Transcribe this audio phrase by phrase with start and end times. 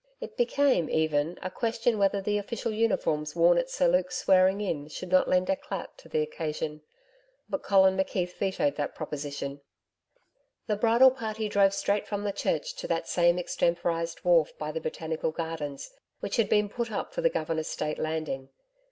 [0.19, 4.87] It became even a question whether the official uniforms worn at Sir Luke's 'Swearing In'
[4.87, 6.81] should not lend eclat to the occasion.
[7.47, 9.61] But Colin McKeith vetoed that proposition.
[10.65, 14.81] The bridal party drove straight from the Church to that same extemporized wharf by the
[14.81, 18.49] Botanical Gardens which had been put up for the Governor's State Landing.